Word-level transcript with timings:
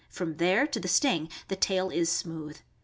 From 0.09 0.37
there 0.37 0.65
to 0.65 0.79
the 0.79 0.87
sting 0.87 1.29
the 1.47 1.55
tail 1.55 1.91
is 1.91 2.11
smooth. 2.11 2.57